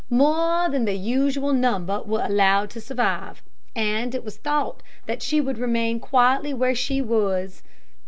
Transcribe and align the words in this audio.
More 0.09 0.67
than 0.67 0.85
the 0.85 0.95
usual 0.97 1.53
number 1.53 2.01
were 2.01 2.23
allowed 2.25 2.71
to 2.71 2.81
survive, 2.81 3.43
and 3.75 4.15
it 4.15 4.23
was 4.25 4.37
thought 4.37 4.81
that 5.05 5.21
she 5.21 5.39
would 5.39 5.59
remain 5.59 5.99
quietly 5.99 6.55
where 6.55 6.73
she 6.73 7.03
was. 7.03 7.61